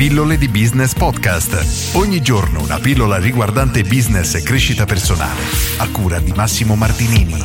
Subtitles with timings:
[0.00, 1.94] Pillole di Business Podcast.
[1.94, 5.42] Ogni giorno una pillola riguardante business e crescita personale.
[5.76, 7.36] A cura di Massimo Martinini.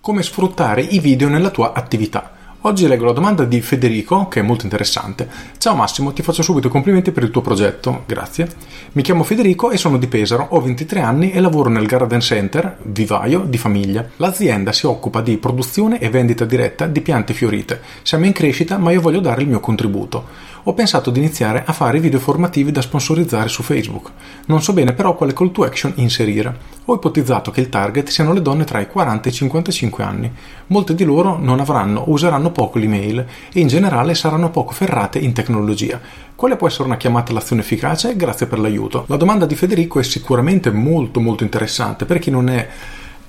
[0.00, 2.32] Come sfruttare i video nella tua attività.
[2.64, 5.28] Oggi leggo la domanda di Federico, che è molto interessante.
[5.58, 8.48] Ciao Massimo, ti faccio subito i complimenti per il tuo progetto, grazie.
[8.92, 12.78] Mi chiamo Federico e sono di Pesaro, ho 23 anni e lavoro nel Garden Center,
[12.84, 14.08] vivaio, di famiglia.
[14.16, 17.80] L'azienda si occupa di produzione e vendita diretta di piante fiorite.
[18.02, 20.50] Siamo in crescita, ma io voglio dare il mio contributo.
[20.64, 24.12] Ho pensato di iniziare a fare video formativi da sponsorizzare su Facebook.
[24.46, 26.56] Non so bene però quale call to action inserire.
[26.84, 30.32] Ho ipotizzato che il target siano le donne tra i 40 e i 55 anni.
[30.68, 35.18] Molte di loro non avranno o useranno poco l'email e in generale saranno poco ferrate
[35.18, 36.00] in tecnologia.
[36.36, 38.14] Quale può essere una chiamata all'azione efficace?
[38.14, 39.04] Grazie per l'aiuto.
[39.08, 42.68] La domanda di Federico è sicuramente molto molto interessante per chi non è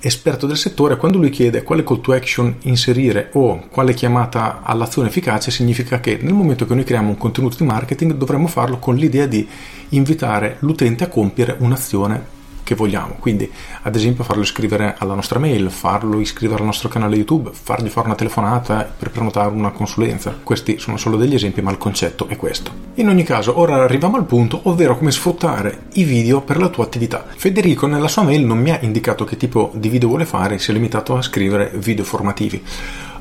[0.06, 5.08] esperto del settore, quando lui chiede quale call to action inserire o quale chiamata all'azione
[5.08, 8.96] efficace, significa che nel momento che noi creiamo un contenuto di marketing dovremmo farlo con
[8.96, 9.46] l'idea di
[9.90, 12.33] invitare l'utente a compiere un'azione
[12.64, 13.16] che vogliamo.
[13.20, 13.48] Quindi,
[13.82, 18.06] ad esempio, farlo iscrivere alla nostra mail, farlo iscrivere al nostro canale YouTube, fargli fare
[18.06, 20.36] una telefonata per prenotare una consulenza.
[20.42, 22.72] Questi sono solo degli esempi, ma il concetto è questo.
[22.94, 26.84] In ogni caso, ora arriviamo al punto, ovvero come sfruttare i video per la tua
[26.84, 27.24] attività.
[27.36, 30.70] Federico nella sua mail non mi ha indicato che tipo di video vuole fare, si
[30.70, 32.62] è limitato a scrivere video formativi.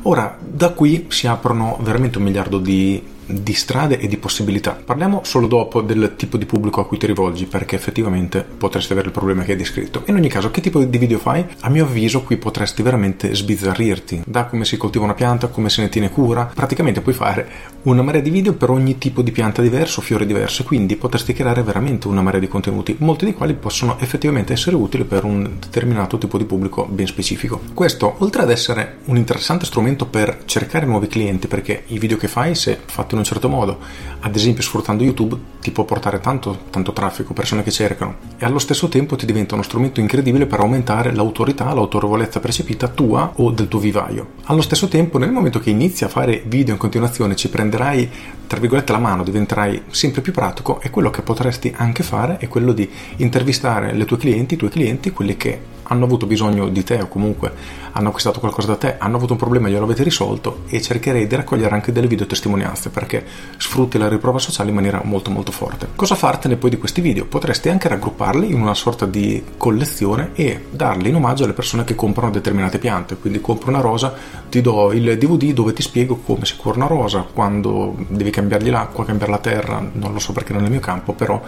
[0.03, 4.71] Ora, da qui si aprono veramente un miliardo di di strade e di possibilità.
[4.71, 9.07] Parliamo solo dopo del tipo di pubblico a cui ti rivolgi, perché effettivamente potresti avere
[9.07, 10.03] il problema che hai descritto.
[10.05, 11.45] In ogni caso, che tipo di video fai?
[11.61, 15.81] A mio avviso, qui potresti veramente sbizzarrirti da come si coltiva una pianta, come se
[15.81, 16.51] ne tiene cura.
[16.53, 17.47] Praticamente puoi fare
[17.83, 21.63] una marea di video per ogni tipo di pianta diverso, fiore diverso, quindi potresti creare
[21.63, 26.17] veramente una marea di contenuti, molti dei quali possono effettivamente essere utili per un determinato
[26.17, 27.61] tipo di pubblico ben specifico.
[27.73, 32.27] Questo, oltre ad essere un interessante strumento per cercare nuovi clienti, perché i video che
[32.27, 33.79] fai, se fatti in un certo modo,
[34.19, 38.59] ad esempio sfruttando YouTube, ti può portare tanto, tanto traffico, persone che cercano, e allo
[38.59, 43.67] stesso tempo ti diventa uno strumento incredibile per aumentare l'autorità, l'autorevolezza percepita tua o del
[43.67, 44.27] tuo vivaio.
[44.45, 48.09] Allo stesso tempo, nel momento che inizi a fare video in continuazione, ci prenderai,
[48.47, 52.47] tra virgolette, la mano, diventerai sempre più pratico e quello che potresti anche fare è
[52.47, 56.83] quello di intervistare le tue clienti, i tuoi clienti, quelli che hanno avuto bisogno di
[56.83, 57.51] te o comunque
[57.93, 61.27] hanno acquistato qualcosa da te, hanno avuto un problema e glielo avete risolto e cercherei
[61.27, 63.23] di raccogliere anche delle video testimonianze perché
[63.57, 65.89] sfrutti la riprova sociale in maniera molto molto forte.
[65.95, 67.25] Cosa fartene poi di questi video?
[67.25, 71.95] Potresti anche raggrupparli in una sorta di collezione e darli in omaggio alle persone che
[71.95, 74.13] comprano determinate piante, quindi compro una rosa,
[74.49, 78.69] ti do il DVD dove ti spiego come si cura una rosa, quando devi cambiargli
[78.69, 81.41] l'acqua, cambiare la terra, non lo so perché non è il mio campo, però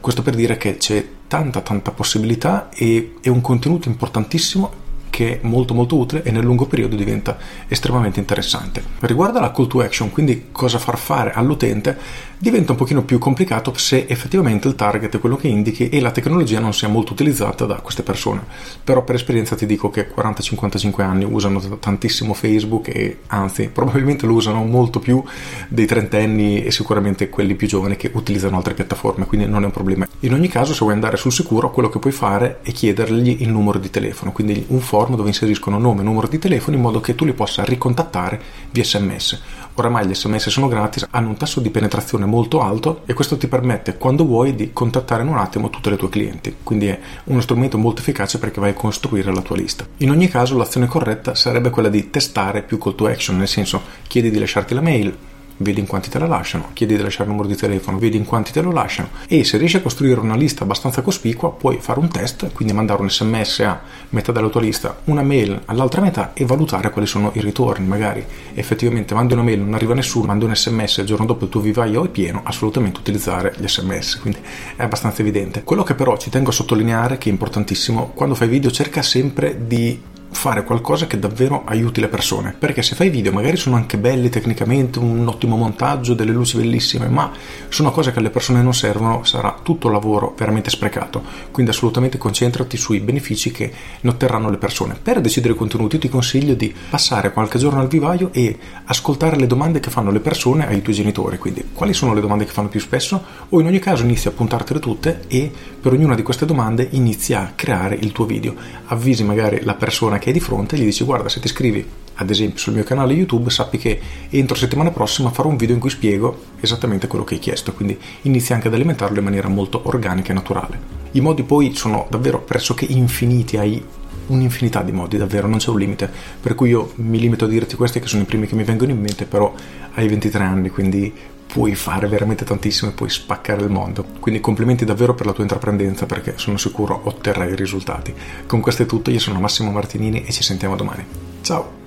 [0.00, 4.81] questo per dire che c'è tanta tanta possibilità e è un contenuto importantissimo
[5.12, 7.36] che è molto molto utile e nel lungo periodo diventa
[7.68, 8.82] estremamente interessante.
[9.00, 11.98] Riguardo alla call to action, quindi cosa far fare all'utente,
[12.38, 16.10] diventa un pochino più complicato se effettivamente il target è quello che indichi e la
[16.10, 18.42] tecnologia non sia molto utilizzata da queste persone.
[18.82, 24.32] Però per esperienza ti dico che 40-55 anni usano tantissimo Facebook e anzi probabilmente lo
[24.32, 25.22] usano molto più
[25.68, 29.72] dei trentenni e sicuramente quelli più giovani che utilizzano altre piattaforme, quindi non è un
[29.72, 30.08] problema.
[30.20, 33.50] In ogni caso se vuoi andare sul sicuro quello che puoi fare è chiedergli il
[33.50, 37.00] numero di telefono, quindi un forum form dove inseriscono nome numero di telefono in modo
[37.00, 38.40] che tu li possa ricontattare
[38.70, 39.42] via sms.
[39.74, 43.48] Oramai gli sms sono gratis, hanno un tasso di penetrazione molto alto e questo ti
[43.48, 46.56] permette quando vuoi di contattare in un attimo tutte le tue clienti.
[46.62, 49.86] Quindi è uno strumento molto efficace perché vai a costruire la tua lista.
[49.98, 53.82] In ogni caso l'azione corretta sarebbe quella di testare più call to action, nel senso
[54.06, 55.16] chiedi di lasciarti la mail,
[55.62, 58.24] vedi in quanti te la lasciano, chiedi di lasciare il numero di telefono, vedi in
[58.24, 59.10] quanti te lo lasciano.
[59.26, 63.02] E se riesci a costruire una lista abbastanza cospicua puoi fare un test, quindi mandare
[63.02, 63.80] un sms a
[64.10, 68.24] metà della tua lista, una mail all'altra metà e valutare quali sono i ritorni, magari
[68.54, 71.60] effettivamente mandi una mail, non arriva nessuno, mandi un sms il giorno dopo il tuo
[71.60, 74.40] vivaio è pieno, assolutamente utilizzare gli sms, quindi
[74.76, 75.62] è abbastanza evidente.
[75.62, 79.66] Quello che però ci tengo a sottolineare che è importantissimo, quando fai video cerca sempre
[79.66, 82.54] di fare qualcosa che davvero aiuti le persone.
[82.58, 87.08] Perché se fai video magari sono anche belli tecnicamente, un ottimo montaggio, delle luci bellissime,
[87.08, 87.30] ma
[87.68, 91.22] sono cose che alle persone non servono, sarà tutto lavoro veramente sprecato.
[91.50, 94.98] Quindi assolutamente concentrati sui benefici che ne otterranno le persone.
[95.00, 99.46] Per decidere i contenuti ti consiglio di passare qualche giorno al vivaio e ascoltare le
[99.46, 101.38] domande che fanno le persone ai tuoi genitori.
[101.38, 103.22] Quindi quali sono le domande che fanno più spesso?
[103.50, 105.50] O in ogni caso inizi a puntartele tutte e
[105.80, 108.54] per ognuna di queste domande inizi a creare il tuo video.
[108.86, 111.84] Avvisi magari la persona che hai di fronte e gli dici guarda se ti iscrivi
[112.14, 115.80] ad esempio sul mio canale YouTube sappi che entro settimana prossima farò un video in
[115.80, 117.72] cui spiego esattamente quello che hai chiesto.
[117.72, 120.78] Quindi inizi anche ad alimentarlo in maniera molto organica e naturale.
[121.12, 123.84] I modi poi sono davvero pressoché infiniti hai
[124.28, 126.08] un'infinità di modi davvero non c'è un limite.
[126.40, 128.92] Per cui io mi limito a dirti questi che sono i primi che mi vengono
[128.92, 129.52] in mente però
[129.94, 131.12] hai 23 anni quindi
[131.52, 134.06] puoi fare veramente tantissimo e puoi spaccare il mondo.
[134.20, 138.14] Quindi complimenti davvero per la tua intraprendenza perché sono sicuro otterrai risultati.
[138.46, 141.04] Con questo è tutto, io sono Massimo Martinini e ci sentiamo domani.
[141.42, 141.81] Ciao!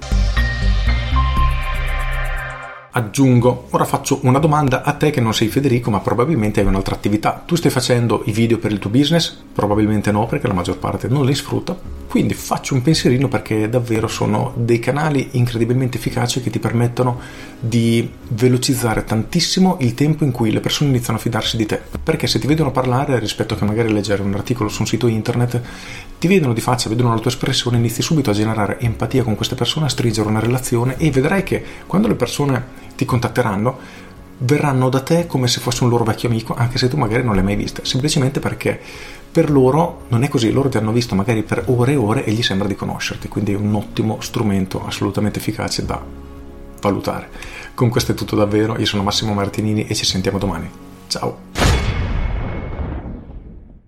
[2.97, 6.95] Aggiungo, ora faccio una domanda a te che non sei Federico ma probabilmente hai un'altra
[6.95, 7.43] attività.
[7.45, 9.35] Tu stai facendo i video per il tuo business?
[9.53, 11.77] Probabilmente no perché la maggior parte non li sfrutta.
[12.07, 17.19] Quindi faccio un pensierino perché davvero sono dei canali incredibilmente efficaci che ti permettono
[17.59, 21.81] di velocizzare tantissimo il tempo in cui le persone iniziano a fidarsi di te.
[22.01, 25.61] Perché se ti vedono parlare rispetto che magari leggere un articolo su un sito internet,
[26.17, 29.55] ti vedono di faccia, vedono la tua espressione, inizi subito a generare empatia con queste
[29.55, 33.77] persone, a stringere una relazione e vedrai che quando le persone ti contatteranno,
[34.37, 37.33] verranno da te come se fosse un loro vecchio amico, anche se tu magari non
[37.33, 38.79] le hai mai viste, semplicemente perché
[39.31, 42.31] per loro non è così, loro ti hanno visto magari per ore e ore e
[42.31, 46.01] gli sembra di conoscerti, quindi è un ottimo strumento assolutamente efficace da
[46.81, 47.29] valutare.
[47.73, 50.69] Con questo è tutto davvero, io sono Massimo Martinini e ci sentiamo domani.
[51.07, 51.54] Ciao!